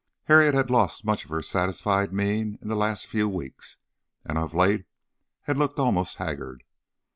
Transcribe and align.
Harriet 0.23 0.55
had 0.55 0.71
lost 0.71 1.05
much 1.05 1.23
of 1.25 1.29
her 1.29 1.43
satisfied 1.43 2.11
mien 2.11 2.57
in 2.59 2.69
the 2.69 2.75
last 2.75 3.05
few 3.05 3.29
weeks, 3.29 3.77
and 4.25 4.35
of 4.39 4.51
late 4.55 4.85
had 5.43 5.59
looked 5.59 5.77
almost 5.77 6.17
haggard. 6.17 6.63